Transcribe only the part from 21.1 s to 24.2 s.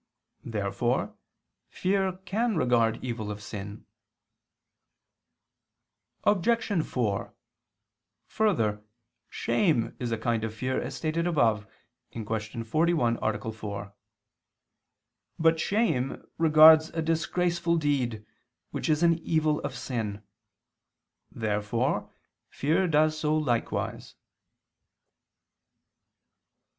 Therefore fear does so likewise.